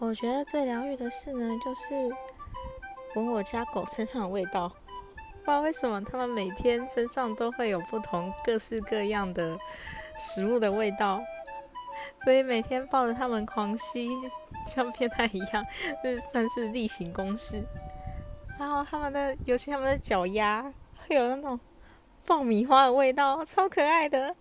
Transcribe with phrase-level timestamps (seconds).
[0.00, 1.92] 我觉得最疗愈的事呢就是
[3.14, 4.66] 闻我家狗身上的味道。
[5.34, 9.58] 不知道为什么它们每天身上都会有不同各式各样的
[10.18, 11.22] 食物的味道。
[12.24, 14.08] 所以每天抱着它们狂吸
[14.66, 15.64] 像变态一样
[16.02, 17.62] 这算是例行公事。
[18.58, 20.62] 然后它们的尤其它们的脚丫
[21.06, 21.60] 会有那种
[22.24, 24.34] 爆米花的味道超可爱的